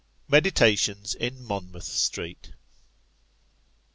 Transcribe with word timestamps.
MEDITATIONS 0.29 1.13
IN 1.13 1.43
MONMOUTH 1.43 1.83
STREET. 1.83 2.53